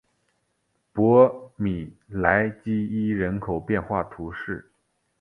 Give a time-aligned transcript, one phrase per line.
[0.91, 4.71] 博米莱基伊人口变化图示